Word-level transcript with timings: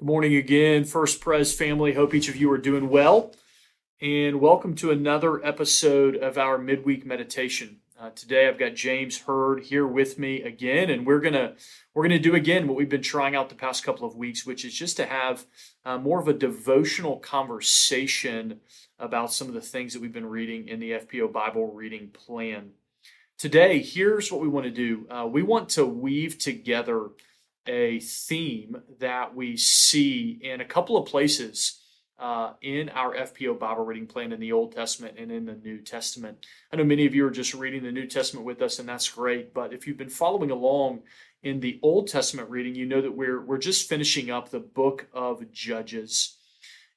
Good 0.00 0.06
morning 0.06 0.36
again, 0.36 0.84
First 0.84 1.20
Pres 1.20 1.54
family. 1.54 1.92
Hope 1.92 2.14
each 2.14 2.30
of 2.30 2.36
you 2.36 2.50
are 2.52 2.56
doing 2.56 2.88
well. 2.88 3.34
And 4.00 4.40
welcome 4.40 4.74
to 4.76 4.90
another 4.90 5.44
episode 5.44 6.16
of 6.16 6.38
our 6.38 6.56
midweek 6.56 7.04
meditation. 7.04 7.80
Uh, 8.00 8.08
today 8.08 8.48
I've 8.48 8.58
got 8.58 8.74
James 8.74 9.18
Hurd 9.18 9.64
here 9.64 9.86
with 9.86 10.18
me 10.18 10.40
again, 10.40 10.88
and 10.88 11.06
we're 11.06 11.20
gonna 11.20 11.52
we're 11.92 12.04
gonna 12.04 12.18
do 12.18 12.34
again 12.34 12.66
what 12.66 12.78
we've 12.78 12.88
been 12.88 13.02
trying 13.02 13.36
out 13.36 13.50
the 13.50 13.54
past 13.54 13.84
couple 13.84 14.08
of 14.08 14.16
weeks, 14.16 14.46
which 14.46 14.64
is 14.64 14.72
just 14.72 14.96
to 14.96 15.04
have 15.04 15.44
uh, 15.84 15.98
more 15.98 16.18
of 16.18 16.28
a 16.28 16.32
devotional 16.32 17.18
conversation 17.18 18.60
about 18.98 19.34
some 19.34 19.48
of 19.48 19.54
the 19.54 19.60
things 19.60 19.92
that 19.92 20.00
we've 20.00 20.14
been 20.14 20.24
reading 20.24 20.66
in 20.66 20.80
the 20.80 20.92
FPO 20.92 21.30
Bible 21.30 21.74
reading 21.74 22.08
plan. 22.08 22.70
Today, 23.36 23.80
here's 23.80 24.32
what 24.32 24.40
we 24.40 24.48
want 24.48 24.64
to 24.64 24.70
do. 24.70 25.06
Uh, 25.10 25.26
we 25.26 25.42
want 25.42 25.68
to 25.70 25.84
weave 25.84 26.38
together 26.38 27.10
a 27.66 28.00
theme 28.00 28.82
that 28.98 29.34
we 29.34 29.56
see 29.56 30.38
in 30.42 30.60
a 30.60 30.64
couple 30.64 30.96
of 30.96 31.06
places 31.06 31.80
uh, 32.20 32.52
in 32.60 32.90
our 32.90 33.14
FPO 33.14 33.58
Bible 33.58 33.84
reading 33.84 34.06
plan 34.06 34.32
in 34.32 34.40
the 34.40 34.52
Old 34.52 34.72
Testament 34.72 35.14
and 35.18 35.32
in 35.32 35.46
the 35.46 35.54
New 35.54 35.78
Testament. 35.78 36.44
I 36.70 36.76
know 36.76 36.84
many 36.84 37.06
of 37.06 37.14
you 37.14 37.26
are 37.26 37.30
just 37.30 37.54
reading 37.54 37.82
the 37.82 37.92
New 37.92 38.06
Testament 38.06 38.44
with 38.44 38.60
us, 38.60 38.78
and 38.78 38.88
that's 38.88 39.08
great. 39.08 39.54
But 39.54 39.72
if 39.72 39.86
you've 39.86 39.96
been 39.96 40.10
following 40.10 40.50
along 40.50 41.00
in 41.42 41.60
the 41.60 41.80
Old 41.82 42.08
Testament 42.08 42.50
reading, 42.50 42.74
you 42.74 42.84
know 42.84 43.00
that 43.00 43.16
we're 43.16 43.40
we're 43.40 43.58
just 43.58 43.88
finishing 43.88 44.30
up 44.30 44.50
the 44.50 44.60
book 44.60 45.08
of 45.14 45.50
Judges. 45.50 46.36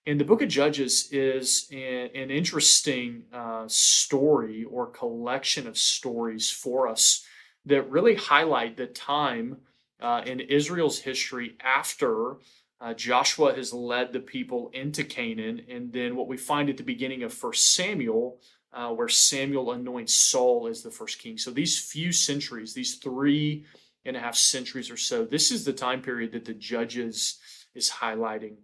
And 0.05 0.20
the 0.20 0.25
book 0.25 0.41
of 0.41 0.50
Judges 0.50 1.08
is 1.14 1.70
an, 1.72 2.09
an 2.14 2.30
interesting 2.30 3.23
uh, 3.31 3.64
story 3.67 4.66
or 4.66 4.88
collection 4.88 5.66
of 5.66 5.77
stories 5.77 6.52
for 6.52 6.89
us 6.89 7.25
that 7.66 7.89
really 7.89 8.16
highlight 8.16 8.75
the 8.75 8.88
time 8.88 9.59
uh, 10.03 10.21
in 10.25 10.41
Israel's 10.41 10.99
history 10.99 11.55
after 11.63 12.35
uh, 12.81 12.94
Joshua 12.94 13.55
has 13.55 13.73
led 13.73 14.11
the 14.11 14.20
people 14.20 14.70
into 14.73 15.05
Canaan, 15.05 15.61
and 15.70 15.94
then 15.94 16.17
what 16.17 16.28
we 16.28 16.36
find 16.36 16.69
at 16.69 16.75
the 16.75 16.83
beginning 16.83 17.23
of 17.23 17.33
First 17.33 17.73
Samuel, 17.73 18.39
uh, 18.73 18.89
where 18.89 19.08
Samuel 19.08 19.72
anoints 19.72 20.13
Saul 20.13 20.67
as 20.67 20.81
the 20.81 20.91
first 20.91 21.19
king. 21.19 21.38
So 21.38 21.50
these 21.50 21.80
few 21.80 22.11
centuries, 22.11 22.73
these 22.73 22.95
three 22.95 23.66
and 24.03 24.17
a 24.17 24.19
half 24.19 24.36
centuries 24.36 24.91
or 24.91 24.97
so, 24.97 25.23
this 25.23 25.50
is 25.50 25.63
the 25.63 25.72
time 25.72 26.02
period 26.02 26.33
that 26.33 26.44
the 26.44 26.53
Judges 26.53 27.39
is 27.73 27.89
highlighting. 27.89 28.56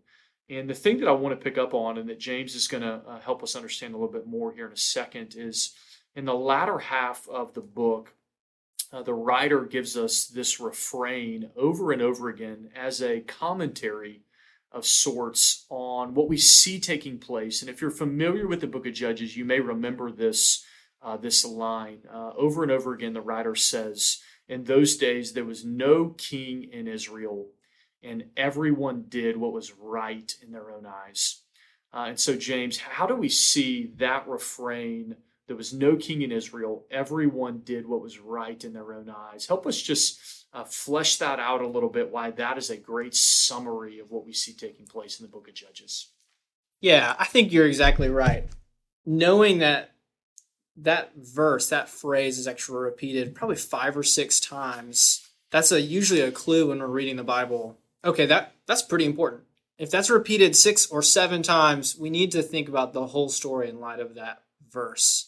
And 0.49 0.69
the 0.69 0.73
thing 0.73 0.99
that 0.99 1.07
I 1.07 1.13
want 1.13 1.39
to 1.39 1.43
pick 1.43 1.57
up 1.57 1.73
on, 1.73 1.97
and 1.97 2.09
that 2.09 2.19
James 2.19 2.55
is 2.55 2.67
going 2.67 2.83
to 2.83 3.01
uh, 3.07 3.19
help 3.21 3.41
us 3.43 3.55
understand 3.55 3.93
a 3.93 3.97
little 3.97 4.11
bit 4.11 4.27
more 4.27 4.51
here 4.51 4.65
in 4.65 4.73
a 4.73 4.77
second, 4.77 5.35
is 5.37 5.75
in 6.15 6.25
the 6.25 6.33
latter 6.33 6.79
half 6.79 7.25
of 7.29 7.53
the 7.53 7.61
book, 7.61 8.13
uh, 8.91 9.03
the 9.03 9.13
writer 9.13 9.65
gives 9.65 9.95
us 9.95 10.25
this 10.25 10.59
refrain 10.59 11.51
over 11.55 11.91
and 11.91 12.01
over 12.01 12.29
again 12.29 12.69
as 12.75 13.01
a 13.01 13.21
commentary 13.21 14.23
of 14.71 14.85
sorts 14.85 15.65
on 15.69 16.13
what 16.13 16.27
we 16.29 16.37
see 16.37 16.79
taking 16.79 17.17
place. 17.17 17.61
And 17.61 17.69
if 17.69 17.81
you're 17.81 17.91
familiar 17.91 18.47
with 18.47 18.61
the 18.61 18.67
book 18.67 18.85
of 18.85 18.93
Judges, 18.93 19.35
you 19.35 19.45
may 19.45 19.59
remember 19.59 20.11
this, 20.11 20.65
uh, 21.01 21.17
this 21.17 21.45
line. 21.45 21.99
Uh, 22.11 22.31
over 22.37 22.63
and 22.63 22.71
over 22.71 22.93
again, 22.93 23.13
the 23.13 23.21
writer 23.21 23.55
says, 23.55 24.21
In 24.47 24.63
those 24.63 24.97
days, 24.97 25.33
there 25.33 25.45
was 25.45 25.65
no 25.65 26.09
king 26.09 26.69
in 26.71 26.87
Israel, 26.87 27.47
and 28.03 28.25
everyone 28.37 29.05
did 29.07 29.37
what 29.37 29.53
was 29.53 29.73
right 29.73 30.33
in 30.41 30.51
their 30.51 30.71
own 30.71 30.85
eyes. 30.85 31.41
Uh, 31.91 32.05
and 32.09 32.19
so, 32.19 32.35
James, 32.35 32.77
how 32.77 33.07
do 33.07 33.15
we 33.15 33.29
see 33.29 33.91
that 33.97 34.27
refrain? 34.27 35.15
There 35.49 35.57
was 35.57 35.73
no 35.73 35.95
king 35.95 36.21
in 36.21 36.31
Israel. 36.31 36.85
Everyone 36.91 37.61
did 37.65 37.87
what 37.87 38.03
was 38.03 38.19
right 38.19 38.63
in 38.63 38.71
their 38.71 38.93
own 38.93 39.09
eyes. 39.09 39.47
Help 39.47 39.65
us 39.65 39.81
just 39.81 40.45
uh, 40.53 40.63
flesh 40.63 41.17
that 41.17 41.39
out 41.39 41.63
a 41.63 41.67
little 41.67 41.89
bit, 41.89 42.11
why 42.11 42.29
that 42.29 42.59
is 42.59 42.69
a 42.69 42.77
great 42.77 43.15
summary 43.15 43.97
of 43.97 44.11
what 44.11 44.27
we 44.27 44.31
see 44.31 44.53
taking 44.53 44.85
place 44.85 45.19
in 45.19 45.25
the 45.25 45.31
book 45.31 45.47
of 45.47 45.55
Judges. 45.55 46.09
Yeah, 46.81 47.15
I 47.17 47.25
think 47.25 47.51
you're 47.51 47.65
exactly 47.65 48.09
right. 48.09 48.47
Knowing 49.07 49.57
that 49.57 49.95
that 50.77 51.13
verse, 51.15 51.69
that 51.69 51.89
phrase 51.89 52.37
is 52.37 52.47
actually 52.47 52.77
repeated 52.77 53.33
probably 53.33 53.55
five 53.55 53.97
or 53.97 54.03
six 54.03 54.39
times, 54.39 55.27
that's 55.49 55.71
a 55.71 55.81
usually 55.81 56.21
a 56.21 56.31
clue 56.31 56.67
when 56.67 56.77
we're 56.77 56.85
reading 56.85 57.15
the 57.15 57.23
Bible. 57.23 57.75
Okay, 58.05 58.27
that 58.27 58.53
that's 58.67 58.83
pretty 58.83 59.05
important. 59.05 59.45
If 59.79 59.89
that's 59.89 60.11
repeated 60.11 60.55
six 60.55 60.85
or 60.85 61.01
seven 61.01 61.41
times, 61.41 61.97
we 61.97 62.11
need 62.11 62.31
to 62.33 62.43
think 62.43 62.69
about 62.69 62.93
the 62.93 63.07
whole 63.07 63.29
story 63.29 63.67
in 63.67 63.79
light 63.79 63.99
of 63.99 64.13
that 64.13 64.43
verse. 64.69 65.25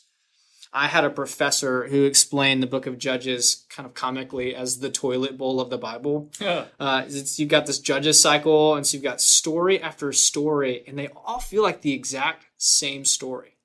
I 0.74 0.88
had 0.88 1.04
a 1.04 1.10
professor 1.10 1.88
who 1.88 2.06
explained 2.06 2.64
the 2.64 2.68
book 2.68 2.88
of 2.88 2.98
Judges 2.98 3.66
kind 3.70 3.86
of 3.86 3.94
comically 3.94 4.56
as 4.56 4.80
the 4.80 4.90
toilet 4.90 5.38
bowl 5.38 5.60
of 5.60 5.70
the 5.70 5.78
Bible. 5.78 6.30
Yeah. 6.40 6.66
Uh, 6.80 7.04
you've 7.10 7.50
got 7.50 7.66
this 7.66 7.80
Judges 7.80 8.20
cycle, 8.20 8.76
and 8.76 8.88
so 8.88 8.96
you've 8.96 9.04
got 9.04 9.20
story 9.20 9.82
after 9.82 10.14
story, 10.14 10.84
and 10.88 10.98
they 10.98 11.10
all 11.10 11.40
feel 11.40 11.62
like 11.62 11.82
the 11.82 11.94
exact 11.94 12.46
same 12.58 13.04
story, 13.04 13.58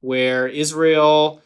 where 0.00 0.48
Israel 0.48 1.40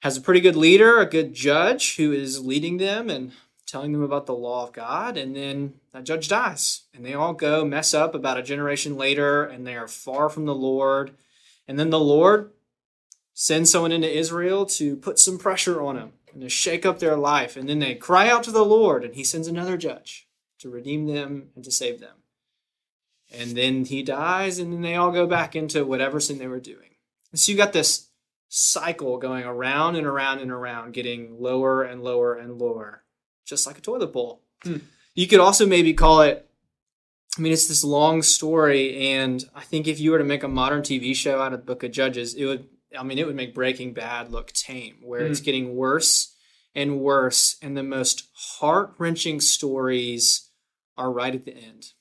has 0.00 0.16
a 0.16 0.22
pretty 0.22 0.40
good 0.40 0.56
leader, 0.56 1.00
a 1.00 1.06
good 1.06 1.34
judge 1.34 1.96
who 1.96 2.12
is 2.12 2.44
leading 2.44 2.78
them 2.78 3.10
and 3.10 3.32
telling 3.66 3.92
them 3.92 4.02
about 4.02 4.26
the 4.26 4.34
law 4.34 4.64
of 4.64 4.72
God, 4.72 5.18
and 5.18 5.36
then 5.36 5.74
that 5.92 6.04
judge 6.04 6.28
dies, 6.28 6.82
and 6.94 7.04
they 7.04 7.12
all 7.12 7.34
go 7.34 7.64
mess 7.64 7.92
up 7.92 8.14
about 8.14 8.38
a 8.38 8.42
generation 8.42 8.96
later, 8.96 9.44
and 9.44 9.66
they 9.66 9.76
are 9.76 9.88
far 9.88 10.28
from 10.30 10.46
the 10.46 10.54
Lord. 10.54 11.10
And 11.68 11.78
then 11.78 11.90
the 11.90 11.98
Lord 11.98 12.52
send 13.38 13.68
someone 13.68 13.92
into 13.92 14.10
Israel 14.10 14.64
to 14.64 14.96
put 14.96 15.18
some 15.18 15.36
pressure 15.36 15.82
on 15.82 15.96
them 15.96 16.12
and 16.32 16.40
to 16.40 16.48
shake 16.48 16.86
up 16.86 16.98
their 16.98 17.16
life. 17.16 17.54
And 17.54 17.68
then 17.68 17.80
they 17.80 17.94
cry 17.94 18.30
out 18.30 18.42
to 18.44 18.50
the 18.50 18.64
Lord, 18.64 19.04
and 19.04 19.14
He 19.14 19.24
sends 19.24 19.46
another 19.46 19.76
judge 19.76 20.26
to 20.58 20.70
redeem 20.70 21.06
them 21.06 21.50
and 21.54 21.62
to 21.62 21.70
save 21.70 22.00
them. 22.00 22.16
And 23.30 23.50
then 23.50 23.84
He 23.84 24.02
dies, 24.02 24.58
and 24.58 24.72
then 24.72 24.80
they 24.80 24.94
all 24.94 25.12
go 25.12 25.26
back 25.26 25.54
into 25.54 25.84
whatever 25.84 26.18
sin 26.18 26.38
they 26.38 26.46
were 26.46 26.58
doing. 26.58 26.96
And 27.30 27.38
so 27.38 27.52
you 27.52 27.58
got 27.58 27.74
this 27.74 28.08
cycle 28.48 29.18
going 29.18 29.44
around 29.44 29.96
and 29.96 30.06
around 30.06 30.38
and 30.38 30.50
around, 30.50 30.94
getting 30.94 31.36
lower 31.38 31.82
and 31.82 32.02
lower 32.02 32.34
and 32.34 32.58
lower, 32.58 33.04
just 33.44 33.66
like 33.66 33.76
a 33.76 33.82
toilet 33.82 34.14
bowl. 34.14 34.40
Hmm. 34.62 34.78
You 35.14 35.26
could 35.26 35.40
also 35.40 35.66
maybe 35.66 35.92
call 35.92 36.22
it 36.22 36.48
I 37.36 37.42
mean, 37.42 37.52
it's 37.52 37.68
this 37.68 37.84
long 37.84 38.22
story, 38.22 39.12
and 39.12 39.44
I 39.54 39.60
think 39.60 39.86
if 39.86 40.00
you 40.00 40.12
were 40.12 40.18
to 40.18 40.24
make 40.24 40.42
a 40.42 40.48
modern 40.48 40.80
TV 40.80 41.14
show 41.14 41.42
out 41.42 41.52
of 41.52 41.60
the 41.60 41.66
Book 41.66 41.82
of 41.82 41.90
Judges, 41.90 42.34
it 42.34 42.46
would 42.46 42.66
I 42.98 43.02
mean, 43.02 43.18
it 43.18 43.26
would 43.26 43.36
make 43.36 43.54
Breaking 43.54 43.92
Bad 43.92 44.30
look 44.30 44.52
tame, 44.52 44.96
where 45.02 45.22
mm. 45.22 45.30
it's 45.30 45.40
getting 45.40 45.76
worse 45.76 46.34
and 46.74 47.00
worse, 47.00 47.56
and 47.62 47.76
the 47.76 47.82
most 47.82 48.28
heart 48.34 48.94
wrenching 48.98 49.40
stories 49.40 50.50
are 50.96 51.10
right 51.10 51.34
at 51.34 51.44
the 51.44 51.54
end. 51.54 51.92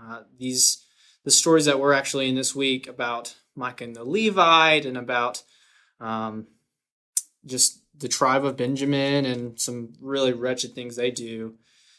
Uh, 0.00 0.22
these 0.38 0.84
the 1.24 1.30
stories 1.30 1.66
that 1.66 1.78
we're 1.78 1.92
actually 1.92 2.28
in 2.28 2.34
this 2.34 2.54
week 2.54 2.88
about 2.88 3.36
Micah 3.54 3.84
and 3.84 3.94
the 3.94 4.04
Levite, 4.04 4.86
and 4.86 4.96
about 4.96 5.42
um, 6.00 6.46
just 7.46 7.82
the 7.96 8.08
tribe 8.08 8.44
of 8.44 8.56
Benjamin 8.56 9.24
and 9.24 9.60
some 9.60 9.92
really 10.00 10.32
wretched 10.32 10.74
things 10.74 10.96
they 10.96 11.10
do. 11.10 11.54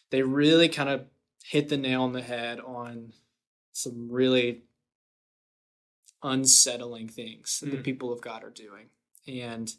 They 0.10 0.22
really 0.22 0.70
kind 0.70 0.90
of 0.90 1.06
hit 1.44 1.70
the 1.70 1.78
nail 1.78 2.04
on 2.04 2.14
the 2.14 2.22
head 2.22 2.60
on 2.60 3.14
some 3.72 4.12
really 4.12 4.64
unsettling 6.24 7.10
things 7.10 7.60
that 7.60 7.68
mm. 7.68 7.72
the 7.72 7.84
people 7.84 8.12
of 8.12 8.22
God 8.22 8.44
are 8.44 8.50
doing. 8.50 8.88
And 9.28 9.72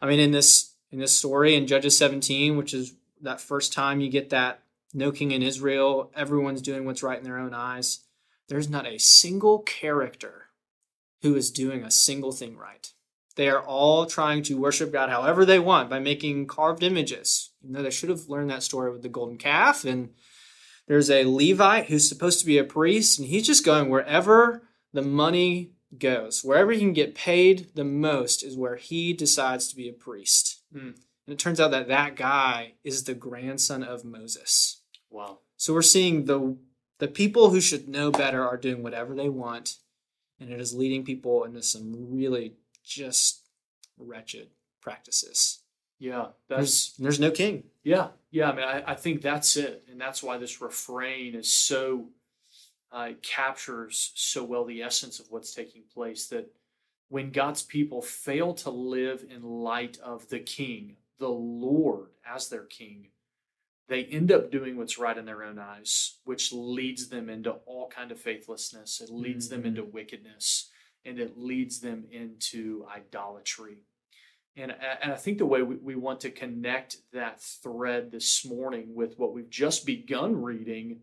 I 0.00 0.06
mean, 0.06 0.20
in 0.20 0.30
this 0.30 0.74
in 0.90 0.98
this 0.98 1.16
story 1.16 1.54
in 1.54 1.66
Judges 1.66 1.96
17, 1.98 2.56
which 2.56 2.74
is 2.74 2.94
that 3.22 3.40
first 3.40 3.72
time 3.72 4.00
you 4.00 4.08
get 4.08 4.30
that 4.30 4.62
no 4.92 5.12
king 5.12 5.30
in 5.30 5.42
Israel, 5.42 6.10
everyone's 6.16 6.62
doing 6.62 6.84
what's 6.84 7.02
right 7.02 7.18
in 7.18 7.24
their 7.24 7.38
own 7.38 7.54
eyes. 7.54 8.00
There's 8.48 8.68
not 8.68 8.86
a 8.86 8.98
single 8.98 9.60
character 9.60 10.46
who 11.22 11.36
is 11.36 11.50
doing 11.50 11.84
a 11.84 11.90
single 11.90 12.32
thing 12.32 12.56
right. 12.56 12.92
They 13.36 13.48
are 13.48 13.62
all 13.62 14.06
trying 14.06 14.42
to 14.44 14.58
worship 14.58 14.92
God 14.92 15.08
however 15.08 15.44
they 15.44 15.58
want 15.58 15.88
by 15.88 16.00
making 16.00 16.46
carved 16.46 16.82
images. 16.82 17.50
You 17.62 17.72
know, 17.72 17.82
they 17.82 17.90
should 17.90 18.10
have 18.10 18.28
learned 18.28 18.50
that 18.50 18.62
story 18.62 18.90
with 18.90 19.02
the 19.02 19.08
golden 19.08 19.38
calf. 19.38 19.84
And 19.84 20.10
there's 20.88 21.10
a 21.10 21.24
Levite 21.24 21.86
who's 21.86 22.08
supposed 22.08 22.40
to 22.40 22.46
be 22.46 22.58
a 22.58 22.64
priest, 22.64 23.18
and 23.18 23.28
he's 23.28 23.46
just 23.46 23.64
going 23.64 23.88
wherever 23.88 24.62
the 24.92 25.02
money 25.02 25.70
goes. 25.98 26.42
Wherever 26.42 26.72
he 26.72 26.78
can 26.78 26.92
get 26.92 27.14
paid 27.14 27.70
the 27.74 27.84
most 27.84 28.42
is 28.42 28.56
where 28.56 28.76
he 28.76 29.12
decides 29.12 29.68
to 29.68 29.76
be 29.76 29.88
a 29.88 29.92
priest. 29.92 30.62
Mm. 30.74 30.94
And 31.26 31.34
it 31.34 31.38
turns 31.38 31.60
out 31.60 31.70
that 31.72 31.88
that 31.88 32.16
guy 32.16 32.74
is 32.84 33.04
the 33.04 33.14
grandson 33.14 33.82
of 33.82 34.04
Moses. 34.04 34.82
Wow. 35.10 35.38
So 35.56 35.74
we're 35.74 35.82
seeing 35.82 36.24
the 36.24 36.56
the 36.98 37.08
people 37.08 37.50
who 37.50 37.60
should 37.60 37.88
know 37.88 38.10
better 38.10 38.46
are 38.46 38.58
doing 38.58 38.82
whatever 38.82 39.14
they 39.14 39.28
want, 39.28 39.76
and 40.38 40.50
it 40.50 40.60
is 40.60 40.74
leading 40.74 41.04
people 41.04 41.44
into 41.44 41.62
some 41.62 41.94
really 42.12 42.54
just 42.84 43.48
wretched 43.98 44.50
practices. 44.80 45.60
Yeah, 45.98 46.28
there's 46.48 46.94
there's 46.98 47.20
no 47.20 47.30
king. 47.30 47.64
Yeah, 47.84 48.08
yeah. 48.30 48.50
I 48.50 48.54
mean, 48.54 48.64
I, 48.64 48.92
I 48.92 48.94
think 48.94 49.22
that's 49.22 49.56
it, 49.56 49.84
and 49.90 50.00
that's 50.00 50.22
why 50.22 50.38
this 50.38 50.60
refrain 50.60 51.34
is 51.34 51.52
so 51.52 52.08
uh, 52.92 53.10
captures 53.22 54.12
so 54.14 54.44
well 54.44 54.64
the 54.64 54.82
essence 54.82 55.20
of 55.20 55.26
what's 55.30 55.54
taking 55.54 55.82
place 55.92 56.26
that 56.26 56.50
when 57.08 57.30
God's 57.30 57.62
people 57.62 58.02
fail 58.02 58.54
to 58.54 58.70
live 58.70 59.24
in 59.28 59.42
light 59.42 59.98
of 60.02 60.28
the 60.28 60.38
King, 60.38 60.96
the 61.18 61.28
Lord 61.28 62.10
as 62.24 62.48
their 62.48 62.64
King, 62.64 63.08
they 63.88 64.04
end 64.04 64.30
up 64.30 64.52
doing 64.52 64.76
what's 64.76 64.98
right 64.98 65.18
in 65.18 65.24
their 65.24 65.42
own 65.42 65.58
eyes, 65.58 66.18
which 66.24 66.52
leads 66.52 67.08
them 67.08 67.28
into 67.28 67.50
all 67.66 67.88
kind 67.88 68.12
of 68.12 68.20
faithlessness. 68.20 69.00
It 69.00 69.10
leads 69.10 69.48
mm-hmm. 69.48 69.62
them 69.62 69.66
into 69.66 69.84
wickedness, 69.84 70.70
and 71.04 71.18
it 71.18 71.36
leads 71.36 71.80
them 71.80 72.04
into 72.12 72.86
idolatry. 72.94 73.82
And, 74.56 74.74
and 75.02 75.12
I 75.12 75.16
think 75.16 75.38
the 75.38 75.46
way 75.46 75.62
we, 75.62 75.76
we 75.76 75.94
want 75.94 76.20
to 76.20 76.30
connect 76.30 76.96
that 77.12 77.40
thread 77.40 78.10
this 78.10 78.44
morning 78.44 78.94
with 78.94 79.18
what 79.18 79.32
we've 79.32 79.48
just 79.48 79.86
begun 79.86 80.42
reading 80.42 81.00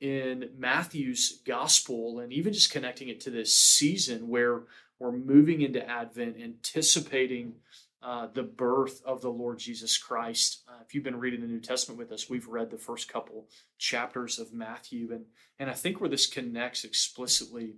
in 0.00 0.50
Matthew's 0.56 1.40
gospel, 1.46 2.20
and 2.20 2.32
even 2.32 2.52
just 2.52 2.72
connecting 2.72 3.08
it 3.08 3.20
to 3.20 3.30
this 3.30 3.54
season 3.54 4.28
where 4.28 4.62
we're 4.98 5.12
moving 5.12 5.60
into 5.60 5.86
Advent, 5.86 6.36
anticipating 6.42 7.54
uh, 8.02 8.28
the 8.32 8.42
birth 8.42 9.02
of 9.04 9.20
the 9.20 9.30
Lord 9.30 9.58
Jesus 9.58 9.98
Christ. 9.98 10.62
Uh, 10.68 10.78
if 10.86 10.94
you've 10.94 11.04
been 11.04 11.18
reading 11.18 11.40
the 11.40 11.46
New 11.46 11.60
Testament 11.60 11.98
with 11.98 12.12
us, 12.12 12.30
we've 12.30 12.48
read 12.48 12.70
the 12.70 12.78
first 12.78 13.12
couple 13.12 13.46
chapters 13.78 14.38
of 14.38 14.54
Matthew, 14.54 15.12
and 15.12 15.26
and 15.58 15.68
I 15.68 15.74
think 15.74 16.00
where 16.00 16.08
this 16.08 16.26
connects 16.26 16.84
explicitly 16.84 17.74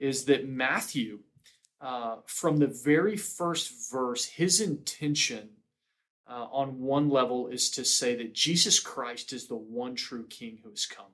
is 0.00 0.24
that 0.24 0.48
Matthew, 0.48 1.20
uh, 1.80 2.16
from 2.26 2.58
the 2.58 2.66
very 2.66 3.16
first 3.16 3.90
verse, 3.90 4.24
his 4.26 4.60
intention. 4.60 5.50
Uh, 6.28 6.46
on 6.52 6.78
one 6.78 7.10
level, 7.10 7.48
is 7.48 7.68
to 7.68 7.84
say 7.84 8.14
that 8.14 8.32
Jesus 8.32 8.78
Christ 8.78 9.32
is 9.32 9.48
the 9.48 9.56
one 9.56 9.96
true 9.96 10.24
King 10.28 10.60
who 10.62 10.70
has 10.70 10.86
come. 10.86 11.10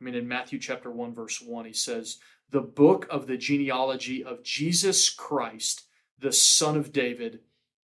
I 0.00 0.04
mean, 0.04 0.14
in 0.14 0.28
Matthew 0.28 0.58
chapter 0.58 0.90
1, 0.90 1.14
verse 1.14 1.40
1, 1.40 1.64
he 1.64 1.72
says, 1.72 2.18
The 2.50 2.60
book 2.60 3.06
of 3.10 3.26
the 3.26 3.36
genealogy 3.36 4.22
of 4.22 4.42
Jesus 4.42 5.08
Christ, 5.08 5.86
the 6.18 6.32
son 6.32 6.76
of 6.76 6.92
David, 6.92 7.40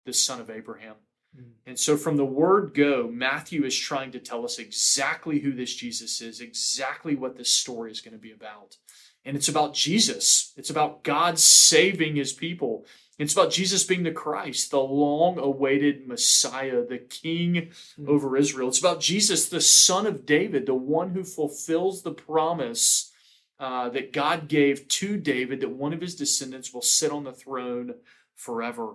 the 0.05 0.13
son 0.13 0.41
of 0.41 0.49
Abraham. 0.49 0.95
Mm. 1.37 1.51
And 1.65 1.79
so, 1.79 1.97
from 1.97 2.17
the 2.17 2.25
word 2.25 2.73
go, 2.73 3.09
Matthew 3.11 3.65
is 3.65 3.77
trying 3.77 4.11
to 4.11 4.19
tell 4.19 4.43
us 4.45 4.57
exactly 4.57 5.39
who 5.39 5.51
this 5.51 5.75
Jesus 5.75 6.21
is, 6.21 6.41
exactly 6.41 7.15
what 7.15 7.37
this 7.37 7.53
story 7.53 7.91
is 7.91 8.01
going 8.01 8.13
to 8.13 8.19
be 8.19 8.31
about. 8.31 8.77
And 9.27 9.35
it's 9.35 9.49
about 9.49 9.73
Jesus, 9.73 10.53
it's 10.55 10.69
about 10.69 11.03
God 11.03 11.37
saving 11.37 12.15
his 12.15 12.31
people. 12.31 12.85
It's 13.19 13.33
about 13.33 13.51
Jesus 13.51 13.83
being 13.83 14.03
the 14.03 14.11
Christ, 14.11 14.71
the 14.71 14.79
long 14.79 15.37
awaited 15.37 16.07
Messiah, 16.07 16.85
the 16.85 16.99
King 16.99 17.71
mm. 17.99 18.07
over 18.07 18.37
Israel. 18.37 18.69
It's 18.69 18.79
about 18.79 19.01
Jesus, 19.01 19.49
the 19.49 19.59
Son 19.59 20.05
of 20.05 20.25
David, 20.25 20.65
the 20.65 20.75
one 20.75 21.09
who 21.09 21.23
fulfills 21.25 22.03
the 22.03 22.13
promise 22.13 23.11
uh, 23.59 23.89
that 23.89 24.13
God 24.13 24.47
gave 24.47 24.87
to 24.87 25.17
David 25.17 25.59
that 25.59 25.71
one 25.71 25.91
of 25.91 25.99
his 25.99 26.15
descendants 26.15 26.73
will 26.73 26.81
sit 26.81 27.11
on 27.11 27.25
the 27.25 27.33
throne 27.33 27.95
forever. 28.35 28.93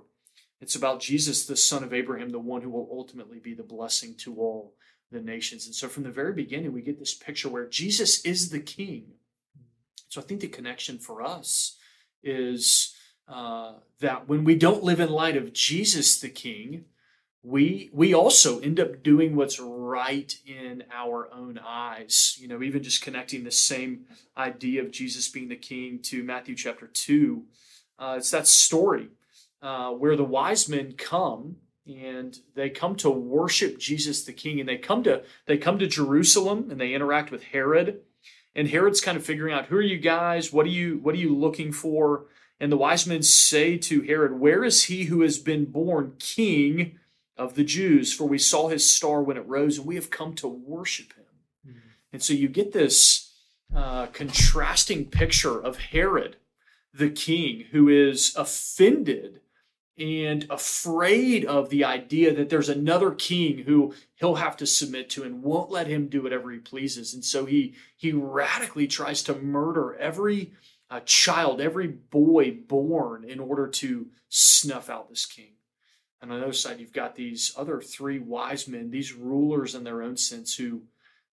It's 0.62 0.76
about 0.76 1.00
Jesus, 1.00 1.44
the 1.44 1.56
son 1.56 1.82
of 1.82 1.93
Abraham, 1.93 2.31
the 2.31 2.38
one 2.38 2.62
who 2.62 2.70
will 2.70 2.88
ultimately 2.90 3.40
be 3.40 3.52
the 3.52 3.64
blessing 3.64 4.14
to 4.19 4.37
all 4.37 4.73
the 5.11 5.20
nations. 5.20 5.67
And 5.67 5.75
so 5.75 5.88
from 5.88 6.05
the 6.05 6.11
very 6.11 6.32
beginning, 6.32 6.73
we 6.73 6.81
get 6.81 6.99
this 6.99 7.12
picture 7.12 7.49
where 7.49 7.67
Jesus 7.67 8.25
is 8.25 8.49
the 8.49 8.61
king. 8.61 9.14
So 10.12 10.20
I 10.20 10.25
think 10.25 10.43
the 10.43 10.49
connection 10.49 10.99
for 10.99 11.23
us 11.23 11.79
is 12.23 12.94
uh, 13.26 13.76
that 14.00 14.29
when 14.29 14.44
we 14.44 14.55
don't 14.55 14.85
live 14.85 15.00
in 15.00 15.09
light 15.09 15.38
of 15.38 15.55
Jesus 15.55 16.20
the 16.20 16.29
king, 16.29 16.85
we 17.43 17.88
we 17.94 18.12
also 18.12 18.61
end 18.61 18.79
up 18.79 19.03
doing 19.03 19.35
what's 19.35 19.59
right 19.59 20.38
in 20.47 20.85
our 20.93 21.32
own 21.32 21.59
eyes. 21.67 22.37
You 22.38 22.47
know, 22.47 22.62
even 22.62 22.82
just 22.82 23.00
connecting 23.00 23.43
the 23.43 23.50
same 23.50 24.05
idea 24.37 24.82
of 24.82 24.91
Jesus 24.91 25.31
being 25.31 25.49
the 25.49 25.56
king 25.56 25.99
to 26.03 26.23
Matthew 26.23 26.56
chapter 26.56 26.88
two. 26.88 27.44
Uh, 27.99 28.17
it's 28.19 28.32
that 28.32 28.47
story 28.47 29.09
uh, 29.62 29.93
where 29.93 30.14
the 30.14 30.25
wise 30.25 30.69
men 30.69 30.93
come 30.93 31.56
and 31.87 32.38
they 32.55 32.69
come 32.69 32.97
to 32.97 33.09
worship 33.09 33.79
Jesus 33.79 34.25
the 34.25 34.35
King, 34.35 34.61
and 34.61 34.69
they 34.69 34.76
come 34.76 35.03
to 35.05 35.23
they 35.47 35.56
come 35.56 35.79
to 35.79 35.87
Jerusalem 35.87 36.69
and 36.70 36.79
they 36.79 36.93
interact 36.93 37.31
with 37.31 37.44
Herod, 37.44 38.03
and 38.54 38.69
Herod's 38.69 39.00
kind 39.00 39.16
of 39.16 39.25
figuring 39.25 39.54
out 39.54 39.66
who 39.66 39.76
are 39.76 39.82
you 39.82 39.99
guys, 39.99 40.52
what 40.52 40.66
are 40.66 40.70
you 40.70 40.99
what 40.99 41.14
are 41.14 41.19
you 41.19 41.34
looking 41.34 41.72
for, 41.72 42.26
and 42.60 42.70
the 42.70 42.76
wise 42.76 43.06
men 43.06 43.22
say 43.22 43.76
to 43.76 44.02
Herod, 44.02 44.38
Where 44.38 44.64
is 44.64 44.84
he 44.84 45.04
who 45.04 45.22
has 45.22 45.38
been 45.38 45.64
born 45.64 46.14
King 46.19 46.99
of 47.37 47.54
the 47.54 47.64
Jews? 47.64 48.12
For 48.12 48.28
we 48.28 48.38
saw 48.38 48.69
his 48.69 48.90
star 48.90 49.22
when 49.22 49.37
it 49.37 49.46
rose, 49.46 49.78
and 49.78 49.87
we 49.87 49.96
have 49.96 50.10
come 50.10 50.34
to 50.34 50.49
worship 50.49 51.12
him. 51.14 51.25
Mm-hmm. 51.69 51.88
And 52.12 52.22
so 52.22 52.32
you 52.32 52.49
get 52.49 52.72
this 52.72 53.32
uh, 53.75 54.06
contrasting 54.06 55.06
picture 55.06 55.60
of 55.60 55.78
Herod, 55.78 56.37
the 56.94 57.10
king, 57.10 57.64
who 57.72 57.88
is 57.88 58.34
offended 58.37 59.40
and 59.99 60.47
afraid 60.49 61.44
of 61.44 61.69
the 61.69 61.85
idea 61.85 62.35
that 62.35 62.49
there's 62.49 62.71
another 62.71 63.11
king 63.11 63.59
who 63.59 63.94
he'll 64.15 64.37
have 64.37 64.56
to 64.56 64.67
submit 64.67 65.11
to 65.11 65.23
and 65.23 65.43
won't 65.43 65.71
let 65.71 65.87
him 65.87 66.09
do 66.09 66.23
whatever 66.23 66.50
he 66.50 66.59
pleases. 66.59 67.12
And 67.12 67.25
so 67.25 67.44
he 67.44 67.75
he 67.97 68.12
radically 68.12 68.87
tries 68.87 69.23
to 69.25 69.35
murder 69.35 69.94
every 69.97 70.53
uh, 70.91 71.00
child 71.05 71.61
every 71.61 71.89
boy 71.89 72.53
born 72.67 73.25
in 73.25 73.39
order 73.39 73.67
to 73.67 74.09
snuff 74.29 74.89
out 74.89 75.11
this 75.11 75.27
king. 75.27 75.53
And 76.21 76.33
on 76.33 76.38
the 76.38 76.45
other 76.45 76.53
side 76.55 76.81
you've 76.81 76.93
got 76.93 77.15
these 77.15 77.53
other 77.56 77.81
three 77.81 78.19
wise 78.19 78.67
men 78.67 78.91
these 78.91 79.12
rulers 79.12 79.75
in 79.75 79.85
their 79.85 80.03
own 80.03 80.17
sense 80.17 80.56
who 80.56 80.83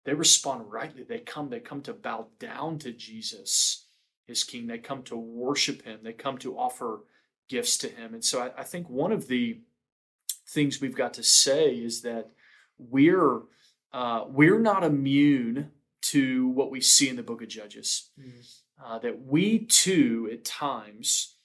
they 0.04 0.14
respond 0.14 0.70
rightly. 0.70 1.04
They 1.04 1.20
come 1.20 1.50
they 1.50 1.62
come 1.62 1.82
to 1.84 1.94
bow 1.94 2.28
down 2.40 2.78
to 2.80 2.92
jesus 2.92 3.86
his 4.28 4.44
king. 4.44 4.68
They 4.68 4.78
come 4.78 5.04
to 5.04 5.18
worship 5.18 5.82
him. 5.84 6.00
They 6.04 6.14
come 6.14 6.38
to 6.40 6.58
offer 6.58 7.02
gifts 7.50 7.78
to 7.80 7.90
him. 7.90 8.14
And 8.14 8.24
so 8.24 8.42
I, 8.42 8.62
I 8.62 8.64
think 8.64 8.90
one 8.90 9.12
of 9.12 9.28
the 9.28 9.60
things 10.48 10.80
we've 10.80 10.96
got 10.96 11.14
to 11.16 11.24
say 11.24 11.74
is 11.74 12.02
that 12.02 12.30
we're 12.78 13.42
uh, 13.92 14.26
we're 14.28 14.60
not 14.60 14.84
immune 14.84 15.72
to 16.02 16.48
what 16.50 16.72
we 16.72 16.80
see 16.80 17.10
in 17.10 17.16
the 17.16 17.24
book 17.24 17.42
of 17.42 17.50
Judges. 17.50 18.12
Mm-hmm. 18.20 18.40
Uh, 18.82 18.98
that 19.00 19.26
we 19.26 19.60
too, 19.60 20.30
at 20.32 20.46
times, 20.46 21.36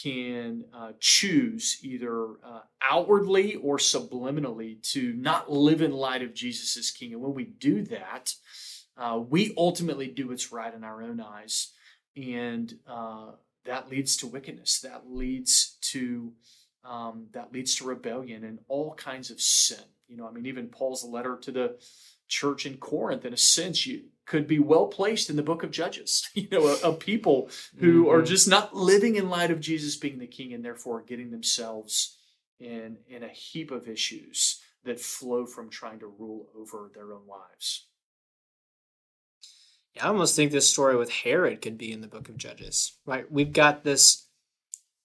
can 0.00 0.64
uh, 0.72 0.92
choose 1.00 1.78
either 1.82 2.34
uh, 2.44 2.60
outwardly 2.88 3.56
or 3.56 3.78
subliminally 3.78 4.80
to 4.92 5.12
not 5.14 5.50
live 5.50 5.82
in 5.82 5.90
light 5.90 6.22
of 6.22 6.34
Jesus 6.34 6.76
as 6.76 6.92
King. 6.92 7.14
And 7.14 7.22
when 7.22 7.34
we 7.34 7.44
do 7.44 7.82
that, 7.86 8.34
uh, 8.96 9.20
we 9.28 9.52
ultimately 9.56 10.06
do 10.06 10.28
what's 10.28 10.52
right 10.52 10.72
in 10.72 10.84
our 10.84 11.02
own 11.02 11.20
eyes. 11.20 11.72
And 12.16 12.78
uh, 12.86 13.32
that 13.68 13.90
leads 13.90 14.16
to 14.16 14.26
wickedness. 14.26 14.80
That 14.80 15.02
leads 15.08 15.76
to 15.92 16.32
um, 16.84 17.26
that 17.32 17.52
leads 17.52 17.74
to 17.76 17.84
rebellion 17.84 18.44
and 18.44 18.60
all 18.66 18.94
kinds 18.94 19.30
of 19.30 19.40
sin. 19.40 19.84
You 20.08 20.16
know, 20.16 20.26
I 20.26 20.32
mean, 20.32 20.46
even 20.46 20.68
Paul's 20.68 21.04
letter 21.04 21.36
to 21.42 21.52
the 21.52 21.76
church 22.28 22.64
in 22.64 22.78
Corinth, 22.78 23.26
in 23.26 23.34
a 23.34 23.38
sense, 23.38 23.86
you 23.86 24.04
could 24.24 24.46
be 24.46 24.58
well 24.58 24.86
placed 24.86 25.28
in 25.28 25.36
the 25.36 25.42
book 25.42 25.62
of 25.62 25.70
Judges. 25.70 26.28
You 26.34 26.48
know, 26.50 26.66
a, 26.66 26.90
a 26.90 26.92
people 26.94 27.50
who 27.78 28.04
mm-hmm. 28.04 28.10
are 28.10 28.22
just 28.22 28.48
not 28.48 28.74
living 28.74 29.16
in 29.16 29.28
light 29.28 29.50
of 29.50 29.60
Jesus 29.60 29.96
being 29.96 30.18
the 30.18 30.26
King, 30.26 30.54
and 30.54 30.64
therefore 30.64 31.02
getting 31.02 31.30
themselves 31.30 32.16
in 32.58 32.96
in 33.06 33.22
a 33.22 33.28
heap 33.28 33.70
of 33.70 33.86
issues 33.86 34.62
that 34.84 34.98
flow 34.98 35.44
from 35.44 35.68
trying 35.68 35.98
to 35.98 36.06
rule 36.06 36.48
over 36.58 36.90
their 36.94 37.12
own 37.12 37.26
lives. 37.28 37.88
I 40.00 40.08
almost 40.08 40.36
think 40.36 40.52
this 40.52 40.68
story 40.68 40.96
with 40.96 41.10
Herod 41.10 41.62
could 41.62 41.78
be 41.78 41.92
in 41.92 42.00
the 42.00 42.08
book 42.08 42.28
of 42.28 42.36
Judges, 42.36 42.96
right? 43.06 43.30
We've 43.30 43.52
got 43.52 43.84
this 43.84 44.26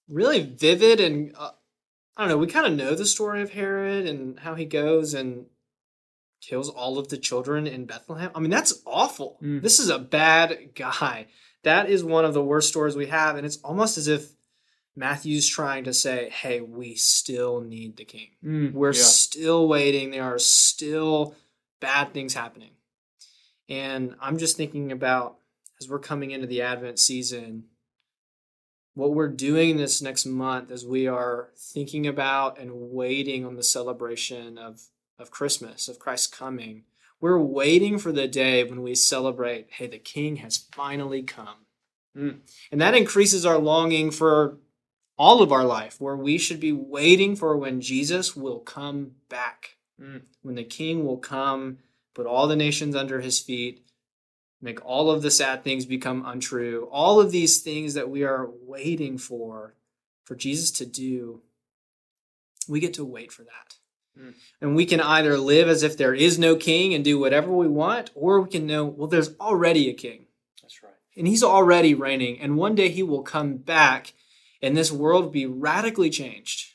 really 0.08 0.42
vivid 0.42 1.00
and 1.00 1.34
uh, 1.38 1.52
I 2.16 2.22
don't 2.22 2.30
know, 2.30 2.38
we 2.38 2.48
kind 2.48 2.68
of 2.68 2.74
know 2.74 2.96
the 2.96 3.06
story 3.06 3.42
of 3.42 3.52
Herod 3.52 4.08
and 4.08 4.40
how 4.40 4.56
he 4.56 4.66
goes 4.66 5.14
and 5.14 5.46
kills 6.42 6.70
all 6.70 6.98
of 7.00 7.08
the 7.08 7.18
children 7.18 7.66
in 7.66 7.86
Bethlehem. 7.86 8.32
I 8.36 8.40
mean, 8.40 8.52
that's 8.52 8.82
awful. 8.86 9.40
Mm. 9.42 9.62
This 9.62 9.80
is 9.80 9.90
a 9.90 10.00
bad 10.00 10.72
guy. 10.76 11.28
That 11.64 11.90
is 11.90 12.04
one 12.04 12.26
of 12.26 12.34
the 12.34 12.44
worst 12.44 12.70
stories 12.70 12.96
we 12.96 13.08
have. 13.08 13.38
And 13.38 13.46
it's 13.46 13.58
almost 13.58 13.98
as 13.98 14.08
if 14.08 14.34
Matthew's 14.96 15.48
trying 15.48 15.86
to 15.86 15.94
say, 15.94 16.30
hey, 16.30 16.62
we 16.62 16.96
still 16.96 17.62
need 17.62 17.98
the 17.98 18.06
king. 18.06 18.32
Mm, 18.44 18.74
We're 18.74 18.94
yeah. 18.94 19.02
still 19.02 19.68
waiting. 19.68 20.12
There 20.12 20.24
are 20.24 20.40
still 20.40 21.36
bad 21.80 22.14
things 22.14 22.34
happening. 22.34 22.72
And 23.74 24.15
I'm 24.22 24.38
just 24.38 24.56
thinking 24.56 24.92
about 24.92 25.38
as 25.82 25.89
we're 25.89 25.98
coming 25.98 26.30
into 26.30 26.46
the 26.46 26.62
Advent 26.62 27.00
season, 27.00 27.63
what 28.94 29.15
we're 29.15 29.30
doing 29.30 29.77
this 29.77 30.00
next 30.00 30.27
month 30.27 30.70
as 30.70 30.86
we 30.86 31.08
are 31.08 31.50
thinking 31.58 32.06
about 32.06 32.60
and 32.60 32.92
waiting 32.92 33.44
on 33.46 33.56
the 33.56 33.63
celebration 33.63 34.60
of, 34.60 34.84
of 35.18 35.32
Christmas, 35.32 35.88
of 35.88 35.98
Christ's 35.98 36.27
coming. 36.27 36.84
We're 37.20 37.39
waiting 37.39 37.98
for 37.98 38.12
the 38.12 38.27
day 38.27 38.63
when 38.63 38.84
we 38.84 38.94
celebrate, 38.94 39.70
hey, 39.72 39.88
the 39.88 39.98
King 39.98 40.36
has 40.38 40.58
finally 40.58 41.24
come. 41.24 41.65
Mm. 42.15 42.42
And 42.72 42.80
that 42.80 42.94
increases 42.94 43.44
our 43.44 43.58
longing 43.58 44.12
for 44.12 44.60
all 45.18 45.42
of 45.42 45.51
our 45.51 45.63
life, 45.63 46.00
where 46.00 46.15
we 46.15 46.38
should 46.38 46.60
be 46.60 46.72
waiting 46.72 47.36
for 47.36 47.58
when 47.58 47.82
Jesus 47.82 48.36
will 48.36 48.60
come 48.60 49.13
back, 49.30 49.77
mm. 50.00 50.22
when 50.44 50.53
the 50.53 50.63
King 50.63 51.06
will 51.06 51.18
come 51.18 51.80
put 52.13 52.25
all 52.25 52.48
the 52.48 52.55
nations 52.55 52.96
under 52.96 53.22
his 53.22 53.39
feet, 53.39 53.86
make 54.62 54.84
all 54.86 55.12
of 55.12 55.22
the 55.22 55.32
sad 55.32 55.63
things 55.63 55.86
become 55.86 56.24
untrue. 56.25 56.88
All 56.91 57.20
of 57.20 57.32
these 57.32 57.62
things 57.62 57.93
that 57.96 58.10
we 58.10 58.24
are 58.24 58.50
waiting 58.62 59.17
for, 59.17 59.75
for 60.24 60.36
Jesus 60.36 60.72
to 60.72 60.86
do, 60.86 61.41
we 62.67 62.79
get 62.79 62.93
to 62.96 63.05
wait 63.05 63.32
for 63.32 63.43
that. 63.43 63.75
Mm. 64.20 64.34
And 64.62 64.75
we 64.75 64.86
can 64.86 65.01
either 65.01 65.38
live 65.38 65.67
as 65.67 65.84
if 65.84 65.98
there 65.98 66.13
is 66.13 66.39
no 66.39 66.55
king 66.55 66.93
and 66.93 67.03
do 67.03 67.20
whatever 67.20 67.51
we 67.51 67.67
want, 67.67 68.12
or 68.15 68.41
we 68.41 68.50
can 68.50 68.65
know, 68.65 68.86
well, 68.86 69.08
there's 69.08 69.36
already 69.39 69.89
a 69.89 69.93
king. 69.93 70.25
That's 70.62 70.82
right. 70.84 70.93
And 71.17 71.27
he's 71.27 71.43
already 71.43 71.93
reigning. 71.93 72.39
And 72.39 72.55
one 72.55 72.75
day 72.75 72.89
he 72.89 73.03
will 73.03 73.24
come 73.24 73.58
back 73.58 74.13
and 74.62 74.77
this 74.77 74.91
world 74.91 75.25
will 75.25 75.32
be 75.32 75.46
radically 75.46 76.10
changed. 76.10 76.73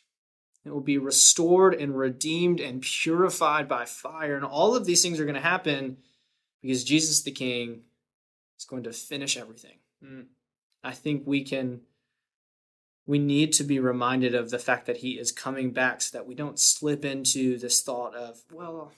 It 0.65 0.71
will 0.71 0.81
be 0.81 0.99
restored 0.99 1.75
and 1.75 1.97
redeemed 1.97 2.61
and 2.61 2.83
purified 2.83 3.69
by 3.69 3.85
fire. 3.85 4.37
And 4.37 4.45
all 4.45 4.75
of 4.75 4.85
these 4.85 5.03
things 5.03 5.19
are 5.19 5.25
going 5.25 5.35
to 5.35 5.41
happen 5.41 5.99
because 6.61 6.85
Jesus 6.85 7.23
the 7.23 7.31
King 7.31 7.83
is 8.59 8.65
going 8.65 8.83
to 8.83 8.93
finish 8.93 9.37
everything. 9.37 9.79
Mm. 10.05 10.27
I 10.85 10.93
think 10.93 11.23
we 11.27 11.43
can 11.43 11.81
we 13.09 13.19
need 13.19 13.55
to 13.55 13.65
be 13.65 13.81
reminded 13.81 14.35
of 14.35 14.50
the 14.50 14.59
fact 14.59 14.85
that 14.85 14.99
he 14.99 15.12
is 15.12 15.33
coming 15.33 15.71
back 15.71 16.03
so 16.03 16.17
that 16.17 16.27
we 16.27 16.35
don't 16.35 16.59
slip 16.59 17.07
into 17.07 17.57
this 17.57 17.81
thought 17.81 18.15
of, 18.15 18.43
well, 18.53 18.93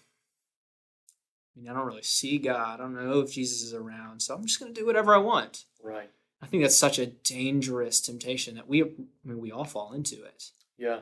I 1.56 1.60
mean, 1.60 1.70
I 1.70 1.74
don't 1.74 1.86
really 1.86 2.02
see 2.02 2.38
God. 2.38 2.80
I 2.80 2.82
don't 2.82 2.94
know 2.94 3.20
if 3.20 3.32
Jesus 3.32 3.62
is 3.62 3.72
around, 3.72 4.20
so 4.20 4.34
I'm 4.34 4.44
just 4.44 4.58
going 4.58 4.74
to 4.74 4.80
do 4.80 4.84
whatever 4.84 5.14
I 5.14 5.18
want. 5.18 5.64
Right. 5.80 6.10
I 6.42 6.46
think 6.46 6.64
that's 6.64 6.76
such 6.76 6.98
a 6.98 7.06
dangerous 7.06 8.00
temptation 8.00 8.56
that 8.56 8.68
we, 8.68 8.82
I 8.82 8.88
mean, 9.24 9.38
we 9.38 9.52
all 9.52 9.64
fall 9.64 9.92
into 9.92 10.24
it. 10.24 10.50
Yeah. 10.76 11.00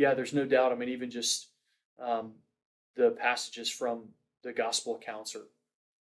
Yeah, 0.00 0.14
there's 0.14 0.32
no 0.32 0.46
doubt. 0.46 0.72
I 0.72 0.76
mean, 0.76 0.88
even 0.88 1.10
just 1.10 1.48
um, 2.02 2.32
the 2.96 3.10
passages 3.10 3.68
from 3.68 4.04
the 4.42 4.50
gospel 4.50 4.96
accounts 4.96 5.36
are 5.36 5.44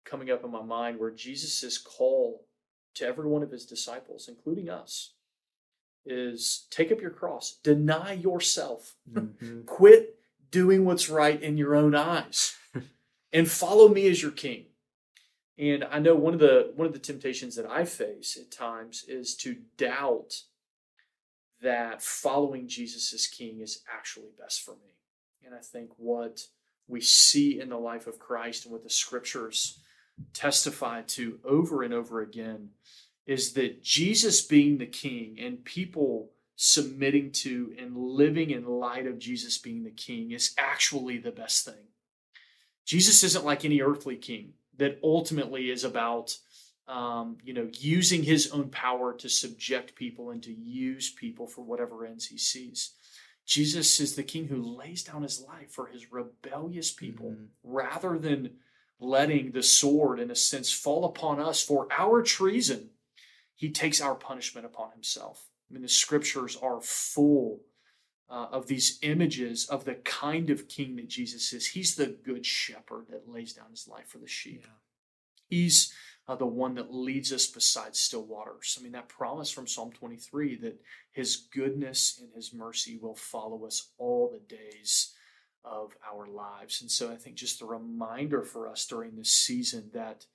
coming 0.04 0.30
up 0.30 0.44
in 0.44 0.50
my 0.50 0.62
mind 0.62 1.00
where 1.00 1.10
Jesus' 1.10 1.78
call 1.78 2.44
to 2.96 3.06
every 3.06 3.26
one 3.26 3.42
of 3.42 3.50
his 3.50 3.64
disciples, 3.64 4.28
including 4.28 4.68
us, 4.68 5.14
is 6.04 6.66
take 6.70 6.92
up 6.92 7.00
your 7.00 7.08
cross, 7.08 7.56
deny 7.62 8.12
yourself, 8.12 8.94
mm-hmm. 9.10 9.62
quit 9.66 10.16
doing 10.50 10.84
what's 10.84 11.08
right 11.08 11.42
in 11.42 11.56
your 11.56 11.74
own 11.74 11.94
eyes, 11.94 12.56
and 13.32 13.50
follow 13.50 13.88
me 13.88 14.06
as 14.06 14.20
your 14.20 14.32
king. 14.32 14.66
And 15.56 15.82
I 15.90 15.98
know 15.98 16.14
one 16.14 16.34
of 16.34 16.40
the 16.40 16.72
one 16.76 16.86
of 16.86 16.92
the 16.92 16.98
temptations 16.98 17.56
that 17.56 17.64
I 17.64 17.86
face 17.86 18.36
at 18.38 18.50
times 18.50 19.06
is 19.08 19.34
to 19.36 19.56
doubt 19.78 20.42
that 21.62 22.02
following 22.02 22.68
Jesus 22.68 23.12
as 23.12 23.26
king 23.26 23.60
is 23.60 23.82
actually 23.92 24.30
best 24.38 24.62
for 24.62 24.72
me. 24.72 24.94
And 25.44 25.54
I 25.54 25.58
think 25.58 25.90
what 25.96 26.42
we 26.86 27.00
see 27.00 27.60
in 27.60 27.68
the 27.68 27.78
life 27.78 28.06
of 28.06 28.18
Christ 28.18 28.64
and 28.64 28.72
what 28.72 28.82
the 28.82 28.90
scriptures 28.90 29.80
testify 30.32 31.02
to 31.02 31.38
over 31.44 31.82
and 31.82 31.92
over 31.94 32.20
again 32.20 32.70
is 33.26 33.52
that 33.52 33.82
Jesus 33.82 34.40
being 34.40 34.78
the 34.78 34.86
king 34.86 35.38
and 35.38 35.64
people 35.64 36.30
submitting 36.56 37.30
to 37.30 37.72
and 37.78 37.96
living 37.96 38.50
in 38.50 38.66
light 38.66 39.06
of 39.06 39.18
Jesus 39.18 39.58
being 39.58 39.84
the 39.84 39.90
king 39.90 40.32
is 40.32 40.54
actually 40.58 41.18
the 41.18 41.30
best 41.30 41.64
thing. 41.64 41.86
Jesus 42.84 43.22
isn't 43.22 43.44
like 43.44 43.64
any 43.64 43.80
earthly 43.80 44.16
king 44.16 44.54
that 44.76 44.98
ultimately 45.02 45.70
is 45.70 45.84
about 45.84 46.36
um, 46.88 47.38
you 47.44 47.52
know 47.54 47.68
using 47.72 48.22
his 48.22 48.50
own 48.50 48.70
power 48.70 49.12
to 49.14 49.28
subject 49.28 49.94
people 49.94 50.30
and 50.30 50.42
to 50.42 50.52
use 50.52 51.10
people 51.10 51.46
for 51.46 51.62
whatever 51.62 52.04
ends 52.04 52.26
he 52.26 52.38
sees. 52.38 52.92
Jesus 53.46 53.98
is 53.98 54.14
the 54.14 54.22
king 54.22 54.48
who 54.48 54.62
lays 54.62 55.02
down 55.02 55.22
his 55.22 55.40
life 55.40 55.70
for 55.70 55.86
his 55.86 56.12
rebellious 56.12 56.90
people 56.90 57.30
mm-hmm. 57.30 57.44
rather 57.62 58.18
than 58.18 58.56
letting 59.00 59.52
the 59.52 59.62
sword, 59.62 60.20
in 60.20 60.30
a 60.30 60.34
sense, 60.34 60.70
fall 60.70 61.06
upon 61.06 61.40
us 61.40 61.62
for 61.62 61.86
our 61.90 62.20
treason 62.22 62.90
he 63.58 63.70
takes 63.70 64.00
our 64.00 64.14
punishment 64.14 64.64
upon 64.64 64.92
himself. 64.92 65.48
I 65.68 65.74
mean, 65.74 65.82
the 65.82 65.88
scriptures 65.88 66.56
are 66.62 66.80
full 66.80 67.62
uh, 68.30 68.46
of 68.52 68.68
these 68.68 69.00
images 69.02 69.66
of 69.66 69.84
the 69.84 69.96
kind 69.96 70.48
of 70.48 70.68
king 70.68 70.94
that 70.94 71.08
Jesus 71.08 71.52
is. 71.52 71.66
He's 71.66 71.96
the 71.96 72.06
good 72.06 72.46
shepherd 72.46 73.06
that 73.10 73.28
lays 73.28 73.54
down 73.54 73.70
his 73.72 73.88
life 73.88 74.06
for 74.06 74.18
the 74.18 74.28
sheep. 74.28 74.62
Yeah. 74.62 74.74
He's 75.48 75.92
uh, 76.28 76.36
the 76.36 76.46
one 76.46 76.74
that 76.74 76.94
leads 76.94 77.32
us 77.32 77.46
beside 77.46 77.96
still 77.96 78.24
waters. 78.24 78.76
I 78.78 78.82
mean, 78.82 78.92
that 78.92 79.08
promise 79.08 79.50
from 79.50 79.66
Psalm 79.66 79.90
23 79.92 80.56
that 80.56 80.80
his 81.10 81.36
goodness 81.36 82.20
and 82.20 82.28
his 82.34 82.52
mercy 82.52 82.98
will 83.00 83.14
follow 83.14 83.64
us 83.66 83.90
all 83.96 84.30
the 84.30 84.54
days 84.54 85.14
of 85.64 85.96
our 86.08 86.28
lives. 86.28 86.82
And 86.82 86.90
so 86.90 87.10
I 87.10 87.16
think 87.16 87.36
just 87.36 87.62
a 87.62 87.66
reminder 87.66 88.42
for 88.42 88.68
us 88.68 88.86
during 88.86 89.16
this 89.16 89.32
season 89.32 89.90
that 89.94 90.26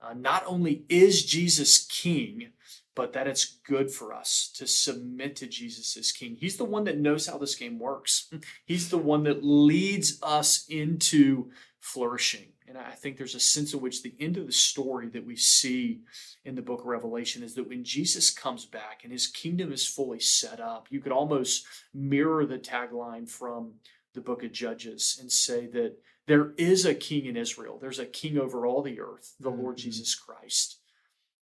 uh, 0.00 0.14
not 0.14 0.44
only 0.46 0.84
is 0.88 1.24
Jesus 1.24 1.86
king, 1.86 2.52
but 2.94 3.12
that 3.12 3.26
it's 3.26 3.44
good 3.66 3.90
for 3.90 4.12
us 4.12 4.50
to 4.56 4.66
submit 4.66 5.36
to 5.36 5.46
Jesus 5.46 5.96
as 5.96 6.12
king. 6.12 6.36
He's 6.38 6.56
the 6.56 6.64
one 6.64 6.84
that 6.84 6.98
knows 6.98 7.26
how 7.26 7.38
this 7.38 7.54
game 7.54 7.78
works, 7.78 8.30
he's 8.64 8.88
the 8.88 8.98
one 8.98 9.24
that 9.24 9.44
leads 9.44 10.18
us 10.22 10.64
into 10.68 11.50
flourishing. 11.80 12.53
And 12.66 12.78
I 12.78 12.92
think 12.92 13.16
there's 13.16 13.34
a 13.34 13.40
sense 13.40 13.74
in 13.74 13.80
which 13.80 14.02
the 14.02 14.14
end 14.18 14.38
of 14.38 14.46
the 14.46 14.52
story 14.52 15.08
that 15.08 15.26
we 15.26 15.36
see 15.36 16.00
in 16.44 16.54
the 16.54 16.62
book 16.62 16.80
of 16.80 16.86
Revelation 16.86 17.42
is 17.42 17.54
that 17.54 17.68
when 17.68 17.84
Jesus 17.84 18.30
comes 18.30 18.64
back 18.64 19.00
and 19.02 19.12
his 19.12 19.26
kingdom 19.26 19.70
is 19.70 19.86
fully 19.86 20.20
set 20.20 20.60
up, 20.60 20.86
you 20.90 21.00
could 21.00 21.12
almost 21.12 21.66
mirror 21.92 22.46
the 22.46 22.58
tagline 22.58 23.28
from 23.28 23.74
the 24.14 24.22
book 24.22 24.42
of 24.44 24.52
Judges 24.52 25.18
and 25.20 25.30
say 25.30 25.66
that 25.66 25.96
there 26.26 26.52
is 26.56 26.86
a 26.86 26.94
king 26.94 27.26
in 27.26 27.36
Israel. 27.36 27.78
There's 27.78 27.98
a 27.98 28.06
king 28.06 28.38
over 28.38 28.66
all 28.66 28.82
the 28.82 28.98
earth, 28.98 29.34
the 29.38 29.50
mm-hmm. 29.50 29.60
Lord 29.60 29.76
Jesus 29.76 30.14
Christ. 30.14 30.78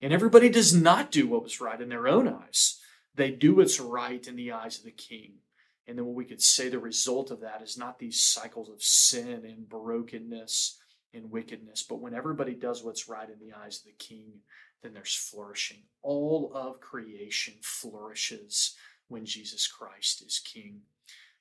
And 0.01 0.13
everybody 0.13 0.49
does 0.49 0.75
not 0.75 1.13
do 1.13 1.29
what 1.29 1.45
was 1.45 1.61
right 1.61 1.81
in 1.81 1.89
their 1.89 2.09
own 2.09 2.27
eyes. 2.27 2.81
They 3.15 3.31
do 3.31 3.55
what's 3.55 3.79
right 3.79 4.27
in 4.27 4.35
the 4.35 4.51
eyes 4.51 4.79
of 4.79 4.85
the 4.85 4.91
king. 4.91 5.35
And 5.87 5.97
then 5.97 6.07
what 6.07 6.17
we 6.17 6.25
could 6.25 6.43
say 6.43 6.69
the 6.69 6.79
result 6.81 7.31
of 7.31 7.41
that 7.41 7.63
is 7.63 7.79
not 7.79 7.99
these 7.99 8.21
cycles 8.21 8.69
of 8.69 8.83
sin 8.83 9.45
and 9.45 9.69
brokenness 9.69 10.79
and 11.15 11.31
wickedness, 11.31 11.83
but 11.83 12.01
when 12.01 12.15
everybody 12.15 12.55
does 12.55 12.83
what's 12.83 13.09
right 13.09 13.29
in 13.29 13.39
the 13.39 13.55
eyes 13.55 13.79
of 13.79 13.85
the 13.85 14.05
king, 14.05 14.41
then 14.83 14.95
there's 14.95 15.15
flourishing. 15.15 15.83
All 16.03 16.51
of 16.55 16.81
creation 16.81 17.55
flourishes 17.63 18.77
when 19.09 19.25
Jesus 19.25 19.67
Christ 19.67 20.25
is 20.27 20.39
king. 20.39 20.81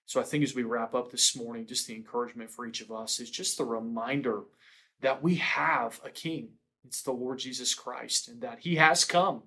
So 0.06 0.20
I 0.20 0.24
think 0.24 0.44
as 0.44 0.54
we 0.54 0.63
wrap 0.63 0.94
up 0.94 1.10
this 1.10 1.36
morning, 1.36 1.66
just 1.66 1.88
the 1.88 1.96
encouragement 1.96 2.50
for 2.50 2.66
each 2.66 2.82
of 2.82 2.92
us 2.92 3.20
is 3.20 3.32
just 3.32 3.58
the 3.58 3.66
reminder 3.66 4.42
that 5.00 5.24
we 5.24 5.36
have 5.36 6.00
a 6.04 6.10
king. 6.10 6.50
It's 6.84 7.01
the 7.01 7.12
Lord 7.12 7.40
Jesus 7.40 7.74
Christ, 7.74 8.28
and 8.28 8.42
that 8.42 8.60
he 8.60 8.75
has 8.75 9.06
come. 9.06 9.44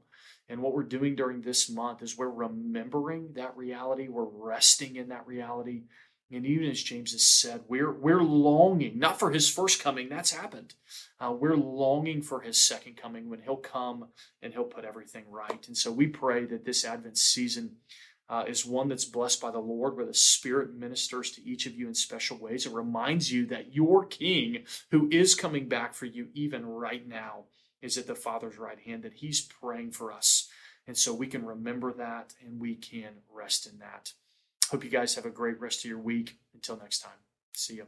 And 0.49 0.63
what 0.63 0.75
we're 0.75 0.83
doing 0.83 1.17
during 1.17 1.41
this 1.41 1.71
month 1.71 2.03
is 2.03 2.17
we're 2.17 2.29
remembering 2.29 3.33
that 3.35 3.57
reality, 3.57 4.09
we're 4.09 4.25
resting 4.25 4.97
in 4.97 5.09
that 5.09 5.27
reality. 5.27 5.85
And 6.33 6.47
even 6.47 6.69
as 6.69 6.83
James 6.83 7.13
has 7.13 7.23
said, 7.23 7.63
we're, 7.69 7.93
we're 7.93 8.23
longing, 8.23 8.99
not 8.99 9.19
for 9.19 9.31
his 9.31 9.49
first 9.49 9.83
coming, 9.83 10.09
that's 10.09 10.33
happened. 10.33 10.75
Uh, 11.21 11.33
we're 11.33 11.57
longing 11.57 12.23
for 12.23 12.41
his 12.41 12.63
second 12.63 12.97
coming 12.97 13.29
when 13.29 13.43
he'll 13.43 13.57
come 13.57 14.07
and 14.43 14.53
he'll 14.53 14.65
put 14.65 14.85
everything 14.85 15.25
right. 15.31 15.67
And 15.67 15.77
so 15.77 15.93
we 15.93 16.07
pray 16.07 16.45
that 16.47 16.65
this 16.65 16.85
Advent 16.85 17.19
season 17.19 17.77
uh, 18.29 18.45
is 18.49 18.65
one 18.65 18.89
that's 18.89 19.05
blessed 19.05 19.41
by 19.41 19.51
the 19.51 19.59
Lord, 19.59 19.97
where 19.97 20.07
the 20.07 20.15
Spirit 20.15 20.75
ministers 20.75 21.31
to 21.33 21.47
each 21.47 21.67
of 21.67 21.75
you 21.75 21.89
in 21.89 21.95
special 21.95 22.39
ways. 22.39 22.67
and 22.67 22.75
reminds 22.75 23.31
you 23.31 23.47
that 23.47 23.75
your 23.75 24.07
King, 24.07 24.65
who 24.91 25.09
is 25.11 25.35
coming 25.35 25.69
back 25.69 25.95
for 25.95 26.07
you 26.07 26.29
even 26.33 26.65
right 26.65 27.07
now, 27.07 27.45
is 27.83 27.99
at 27.99 28.07
the 28.07 28.15
Father's 28.15 28.59
right 28.59 28.81
hand, 28.81 29.03
that 29.03 29.15
He's 29.15 29.43
praying 29.43 29.93
for 29.93 30.11
us. 30.11 30.49
And 30.87 30.97
so 30.97 31.15
we 31.15 31.27
can 31.27 31.45
remember 31.45 31.93
that 31.95 32.35
and 32.45 32.61
we 32.61 32.77
can 32.77 33.13
rest 33.33 33.67
in 33.67 33.79
that. 33.79 34.13
Hope 34.71 34.85
you 34.85 34.91
guys 34.91 35.15
have 35.15 35.27
a 35.27 35.31
great 35.31 35.61
rest 35.61 35.85
of 35.85 35.91
your 35.91 35.99
week. 35.99 36.39
Until 36.55 36.77
next 36.77 37.01
time, 37.01 37.19
see 37.53 37.75
you. 37.75 37.87